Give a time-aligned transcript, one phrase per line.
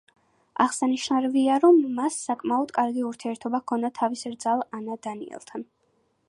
[0.63, 5.69] აღსანიშნავია, რომ მას საკმაოდ კარგი ურთიერთობა ჰქონდა თავის რძალ ანა დანიელთან.